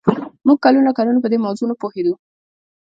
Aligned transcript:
موږ 0.45 0.57
کلونه 0.65 0.91
کلونه 0.97 1.19
په 1.21 1.29
دې 1.31 1.37
موضوع 1.45 1.65
نه 1.71 1.75
پوهېدو 1.81 2.13